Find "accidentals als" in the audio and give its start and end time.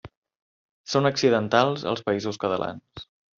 1.09-2.03